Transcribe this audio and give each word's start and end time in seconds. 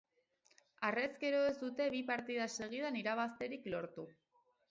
Harrezkero 0.87 1.41
ez 1.49 1.53
dute 1.59 1.87
bi 1.97 2.01
partida 2.09 2.49
segidan 2.55 2.99
irabazterik 3.03 3.71
lortu. 3.77 4.09